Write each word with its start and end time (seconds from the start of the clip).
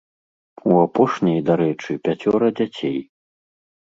У 0.69 0.77
апошняй, 0.85 1.37
дарэчы, 1.49 1.97
пяцёра 2.09 2.47
дзяцей. 2.61 2.97